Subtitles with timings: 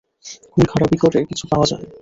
[0.51, 1.89] খুন খারাবি করে কিছু পাওয়া যায় না।